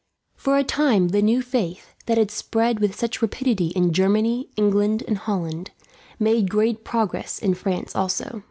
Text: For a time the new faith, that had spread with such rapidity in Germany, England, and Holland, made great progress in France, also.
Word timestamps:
For 0.33 0.57
a 0.57 0.63
time 0.63 1.09
the 1.09 1.21
new 1.21 1.43
faith, 1.43 1.93
that 2.07 2.17
had 2.17 2.31
spread 2.31 2.79
with 2.79 2.95
such 2.95 3.21
rapidity 3.21 3.67
in 3.67 3.93
Germany, 3.93 4.49
England, 4.55 5.03
and 5.07 5.15
Holland, 5.19 5.69
made 6.17 6.49
great 6.49 6.83
progress 6.83 7.37
in 7.37 7.53
France, 7.53 7.95
also. 7.95 8.39